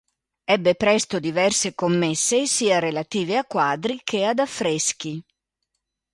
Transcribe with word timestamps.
Ebbe 0.45 0.73
presto 0.73 1.19
diverse 1.19 1.75
commesse, 1.75 2.47
sia 2.47 2.79
relative 2.79 3.37
a 3.37 3.43
quadri 3.45 4.01
che 4.03 4.25
ad 4.25 4.39
affreschi. 4.39 5.23